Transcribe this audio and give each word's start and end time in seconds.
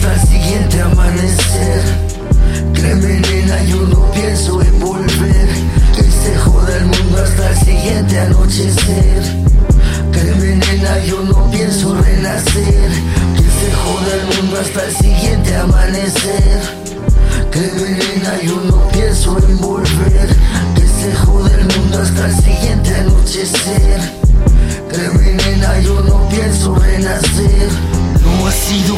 hasta 0.00 0.14
el 0.14 0.28
siguiente 0.28 0.80
amanecer. 0.80 1.82
Créeme 2.72 3.20
nena, 3.20 3.64
yo 3.64 3.76
no 3.82 4.10
pienso 4.12 4.62
en 4.62 4.80
volver. 4.80 5.48
Que 5.94 6.02
se 6.02 6.36
joda 6.38 6.76
el 6.76 6.86
mundo 6.86 7.22
hasta 7.22 7.50
el 7.50 7.56
siguiente 7.58 8.18
anochecer. 8.18 9.22
Créeme 10.10 10.56
nena, 10.56 11.04
yo 11.04 11.22
no 11.22 11.50
pienso 11.50 11.94
renacer. 11.94 12.90
Que 13.36 13.42
se 13.42 13.72
joda 13.72 14.14
el 14.14 14.36
mundo 14.36 14.60
hasta 14.60 14.84
el 14.86 14.96
siguiente 14.96 15.56
amanecer. 15.56 16.60
Créeme 17.50 17.90
nena, 17.90 18.42
yo 18.42 18.60
no 18.64 18.79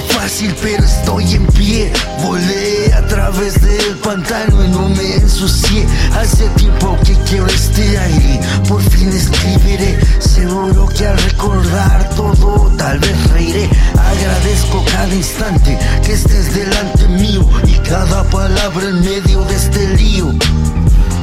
fácil, 0.09 0.55
pero 0.63 0.85
estoy 0.85 1.35
en 1.35 1.47
pie. 1.49 1.93
Volé 2.23 2.93
a 2.95 3.07
través 3.07 3.61
del 3.61 3.99
pantano 3.99 4.65
y 4.65 4.69
no 4.69 4.89
me 4.89 5.15
ensucié. 5.15 5.87
Hace 6.15 6.49
tiempo 6.57 6.97
que 7.05 7.15
quiero 7.29 7.47
este 7.47 7.99
aire, 7.99 8.41
por 8.69 8.83
fin 8.83 9.09
escribiré. 9.09 9.99
Seguro 10.21 10.89
que 10.89 11.07
al 11.07 11.19
recordar 11.19 12.09
todo, 12.17 12.73
tal 12.77 12.99
vez 12.99 13.31
reiré. 13.31 13.69
Agradezco 13.99 14.85
cada 14.93 15.15
instante 15.15 15.79
que 16.05 16.13
estés 16.13 16.55
delante 16.55 17.09
mío 17.09 17.49
y 17.67 17.75
cada 17.89 18.25
palabra 18.25 18.89
en 18.89 19.01
medio 19.01 19.43
de 19.45 19.55
este 19.55 19.89
lío. 19.97 20.33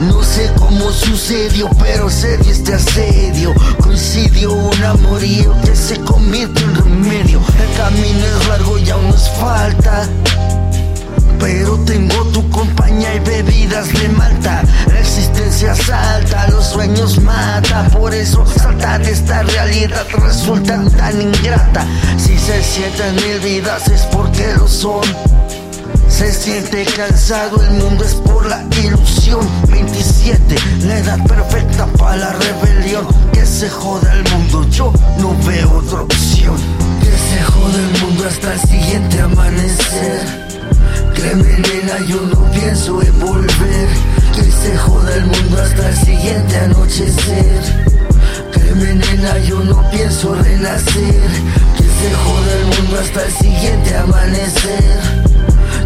No 0.01 0.23
sé 0.23 0.49
cómo 0.57 0.91
sucedió, 0.91 1.69
pero 1.79 2.09
se 2.09 2.37
dio 2.37 2.51
este 2.51 2.73
asedio. 2.73 3.53
Coincidió 3.81 4.53
un 4.53 4.83
amorío 4.83 5.53
que 5.61 5.75
se 5.75 5.99
convierte 5.99 6.68
y 8.89 8.91
aún 8.91 9.07
nos 9.09 9.29
falta. 9.29 10.07
Pero 11.39 11.77
tengo 11.85 12.23
tu 12.33 12.49
compañía 12.49 13.15
y 13.15 13.19
bebidas 13.19 13.93
de 13.93 14.09
malta. 14.09 14.63
La 14.91 14.99
existencia 14.99 15.75
salta, 15.75 16.47
los 16.49 16.65
sueños 16.65 17.21
mata. 17.21 17.87
Por 17.89 18.13
eso 18.13 18.43
salta 18.45 18.97
de 18.99 19.11
esta 19.11 19.43
realidad 19.43 20.05
resulta 20.11 20.83
tan 20.97 21.21
ingrata. 21.21 21.85
Si 22.17 22.37
se 22.37 22.61
sienten 22.63 23.15
mil 23.15 23.39
vidas 23.39 23.87
es 23.87 24.01
porque 24.11 24.53
lo 24.57 24.67
son. 24.67 25.03
Se 26.09 26.33
siente 26.33 26.83
cansado, 26.85 27.63
el 27.63 27.71
mundo 27.71 28.03
es 28.03 28.15
por 28.15 28.45
la 28.47 28.65
ilusión. 28.83 29.47
27, 29.69 30.55
la 30.85 30.97
edad 30.97 31.23
perfecta 31.27 31.85
para 31.97 32.17
la 32.17 32.33
rebelión. 32.33 33.07
Que 33.31 33.45
se 33.45 33.69
joda 33.69 34.11
el 34.13 34.23
mundo, 34.31 34.67
yo 34.69 34.91
no 35.19 35.35
veo 35.45 35.77
otra 35.77 36.01
opción. 36.01 36.57
Que 36.99 37.11
se 37.11 37.43
joda 37.43 37.75
el 37.77 38.01
mundo 38.01 38.25
hasta 38.27 38.53
el 38.53 38.59
amanecer. 39.99 40.49
Créeme 41.13 41.57
nena, 41.57 41.99
yo 42.07 42.21
no 42.21 42.51
pienso 42.51 43.01
en 43.01 43.19
volver. 43.19 43.87
Que 44.35 44.43
se 44.43 44.77
joda 44.77 45.15
el 45.15 45.25
mundo 45.25 45.61
hasta 45.61 45.89
el 45.89 45.95
siguiente 45.97 46.57
anochecer. 46.57 47.61
Créeme 48.51 48.95
nena, 48.95 49.37
yo 49.39 49.63
no 49.63 49.89
pienso 49.91 50.35
renacer. 50.35 51.29
Que 51.77 51.83
se 51.83 52.13
joda 52.15 52.53
el 52.59 52.65
mundo 52.65 52.99
hasta 53.01 53.25
el 53.25 53.31
siguiente 53.31 53.97
amanecer. 53.97 55.29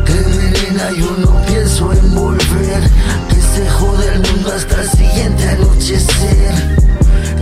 Créeme 0.06 0.52
nena, 0.52 0.92
yo 0.98 1.16
no 1.18 1.42
pienso 1.46 1.92
en 1.94 2.14
volver 2.14 2.82
Que 3.30 3.42
se 3.42 3.70
jode 3.70 4.14
el 4.14 4.20
mundo 4.20 4.52
hasta 4.54 4.82
el 4.82 4.90
siguiente 4.90 5.50
anochecer 5.50 6.78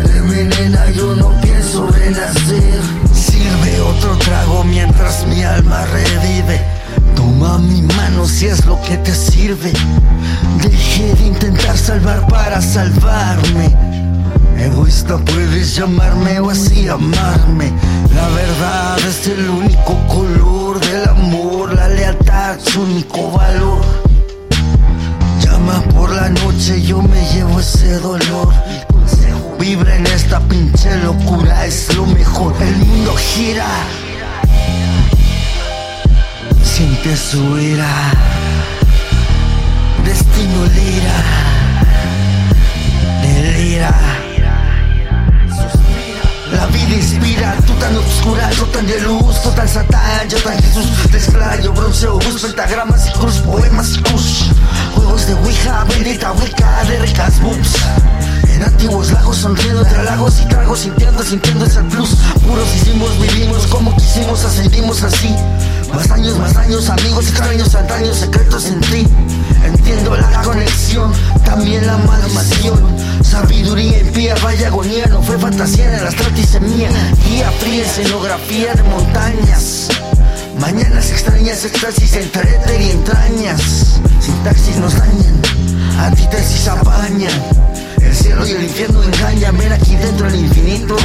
Créeme 0.03 0.43
nena, 0.43 0.89
yo 0.91 1.15
no 1.15 1.41
pienso 1.41 1.87
renacer 1.87 2.79
Sirve 3.13 3.81
otro 3.81 4.17
trago 4.17 4.63
mientras 4.63 5.25
mi 5.27 5.43
alma 5.43 5.85
revive 5.85 6.70
si 8.41 8.47
es 8.47 8.65
lo 8.65 8.81
que 8.81 8.97
te 8.97 9.13
sirve. 9.13 9.71
Dejé 10.63 11.13
de 11.13 11.27
intentar 11.27 11.77
salvar 11.77 12.25
para 12.25 12.59
salvarme. 12.59 13.69
Egoísta 14.57 15.19
puedes 15.19 15.75
llamarme 15.75 16.39
o 16.39 16.49
así 16.49 16.87
amarme. 16.87 17.71
La 18.15 18.27
verdad 18.29 18.97
es 19.07 19.27
el 19.27 19.47
único 19.47 19.95
color 20.07 20.79
del 20.79 21.07
amor. 21.07 21.75
La 21.75 21.87
lealtad 21.87 22.57
su 22.59 22.81
único 22.81 23.29
valor. 23.29 23.81
Llama 25.41 25.79
por 25.93 26.09
la 26.09 26.29
noche, 26.29 26.81
yo 26.81 26.99
me 26.99 27.21
llevo 27.33 27.59
ese 27.59 27.99
dolor. 27.99 28.51
Vibra 29.59 29.95
en 29.97 30.07
esta 30.07 30.39
pinche 30.39 30.97
locura, 31.03 31.67
es 31.67 31.95
lo 31.95 32.07
mejor. 32.07 32.55
El 32.59 32.75
mundo 32.77 33.13
gira 33.15 33.67
Siente 37.01 37.17
su 37.17 37.57
ira 37.57 38.11
Destino 40.05 40.65
lira 40.65 41.23
Delira 43.21 43.95
la 46.51 46.65
vida 46.67 46.95
inspira, 46.95 47.55
tú 47.65 47.73
tan 47.75 47.95
oscura, 47.95 48.51
yo 48.51 48.65
tan 48.65 48.85
de 48.85 48.99
luz, 48.99 49.41
tú 49.41 49.49
tan 49.51 49.67
satán, 49.69 50.27
yo 50.27 50.37
tan 50.43 50.61
Jesús, 50.61 50.85
desplayo, 51.09 51.71
bronceo, 51.71 52.19
bus, 52.19 52.41
pentagramas 52.41 53.07
y 53.07 53.11
cruz, 53.13 53.37
poemas 53.37 53.95
y 53.95 54.01
kush, 54.01 54.43
juegos 54.93 55.27
de 55.27 55.33
Ouija, 55.35 55.85
bendita 55.85 56.33
Wicca, 56.33 56.83
de 56.89 56.99
ricas 56.99 57.41
boobs. 57.41 57.73
En 58.49 58.63
antiguos 58.63 59.11
lagos 59.13 59.37
sonriendo 59.37 59.81
entre 59.81 60.03
lagos 60.03 60.41
y 60.41 60.45
tragos 60.49 60.79
sintiendo, 60.79 61.23
sintiendo 61.23 61.65
ese 61.65 61.81
plus 61.83 62.09
Puros 62.45 62.75
hicimos, 62.75 63.17
vivimos 63.19 63.65
como 63.67 63.95
quisimos, 63.95 64.43
ascendimos 64.43 65.01
así 65.03 65.33
Más 65.93 66.09
años, 66.11 66.37
más 66.37 66.55
años, 66.55 66.89
amigos 66.89 67.27
extraños, 67.27 67.75
antaños, 67.75 68.17
secretos 68.17 68.65
en 68.65 68.81
ti. 68.81 69.07
Entiendo 69.63 70.15
la 70.15 70.41
conexión, 70.41 71.11
también 71.43 71.85
la 71.85 71.97
maldición. 71.97 72.79
Sabiduría 73.23 73.99
impía, 73.99 74.35
vaya 74.43 74.67
agonía, 74.67 75.05
no 75.07 75.21
fue 75.21 75.37
fantasía 75.37 75.97
en 75.97 76.03
la 76.03 76.11
semilla. 76.11 76.89
Guía 77.25 77.51
fría, 77.59 77.83
escenografía 77.83 78.73
de 78.73 78.83
montañas. 78.83 79.87
Mañanas 80.59 81.11
extrañas, 81.11 81.63
éxtasis 81.65 82.15
entre 82.15 82.59
y 82.79 82.91
entrañas. 82.91 83.99
Sintaxis 84.19 84.77
nos 84.77 84.93
dañan, 84.93 85.41
antítesis 85.99 86.67
apañan. 86.67 87.31
El 88.01 88.15
cielo 88.15 88.45
y 88.45 88.51
el 88.51 88.63
infierno 88.63 89.03
engañan, 89.03 89.57
ven 89.57 89.71
aquí 89.71 89.95
dentro 89.95 90.27
el 90.27 90.35
infinito. 90.35 90.95